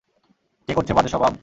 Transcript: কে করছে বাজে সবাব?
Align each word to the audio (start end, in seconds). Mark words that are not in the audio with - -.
কে 0.67 0.73
করছে 0.77 0.93
বাজে 0.93 1.09
সবাব? 1.09 1.31